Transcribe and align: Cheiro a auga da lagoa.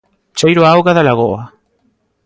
Cheiro 0.37 0.61
a 0.63 0.69
auga 0.75 0.95
da 0.97 1.05
lagoa. 1.07 1.43